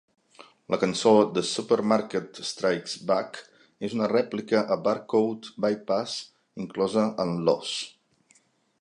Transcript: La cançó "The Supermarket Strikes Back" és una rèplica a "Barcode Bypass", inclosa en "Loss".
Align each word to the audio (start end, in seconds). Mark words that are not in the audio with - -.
La 0.73 0.77
cançó 0.83 1.11
"The 1.35 1.43
Supermarket 1.49 2.39
Strikes 2.53 2.97
Back" 3.13 3.39
és 3.89 3.95
una 3.99 4.09
rèplica 4.15 4.65
a 4.77 4.81
"Barcode 4.89 5.55
Bypass", 5.67 6.19
inclosa 6.65 7.09
en 7.27 7.39
"Loss". 7.51 7.81